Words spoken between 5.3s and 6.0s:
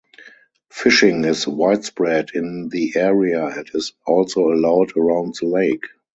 the lake.